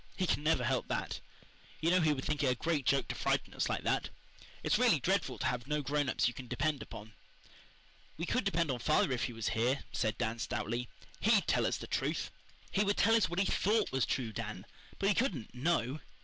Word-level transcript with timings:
He 0.17 0.25
can 0.25 0.41
never 0.41 0.63
help 0.63 0.87
that. 0.87 1.19
You 1.79 1.91
know 1.91 2.01
he 2.01 2.11
would 2.11 2.25
think 2.25 2.41
it 2.41 2.47
a 2.47 2.55
great 2.55 2.87
joke 2.87 3.07
to 3.09 3.13
frighten 3.13 3.53
us 3.53 3.69
like 3.69 3.83
this. 3.83 4.09
It's 4.63 4.79
really 4.79 4.99
dreadful 4.99 5.37
to 5.37 5.45
have 5.45 5.67
no 5.67 5.83
grown 5.83 6.09
ups 6.09 6.27
you 6.27 6.33
can 6.33 6.47
depend 6.47 6.83
on." 6.91 7.13
"We 8.17 8.25
could 8.25 8.43
depend 8.43 8.71
on 8.71 8.79
father 8.79 9.11
if 9.11 9.25
he 9.25 9.33
was 9.33 9.49
here," 9.49 9.83
said 9.91 10.17
Dan 10.17 10.39
stoutly. 10.39 10.89
"HE'D 11.19 11.45
tell 11.45 11.67
us 11.67 11.77
the 11.77 11.85
truth." 11.85 12.31
"He 12.71 12.83
would 12.83 12.97
tell 12.97 13.13
us 13.13 13.29
what 13.29 13.37
he 13.37 13.45
THOUGHT 13.45 13.91
was 13.91 14.07
true, 14.07 14.31
Dan, 14.33 14.65
but 14.97 15.07
he 15.07 15.13
couldn't 15.13 15.53
KNOW. 15.53 15.99